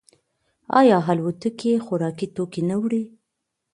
آیا 0.79 0.97
الوتکې 1.11 1.71
خوراکي 1.85 2.27
توکي 2.35 2.61
نه 2.69 2.75
وړي؟ 2.81 3.03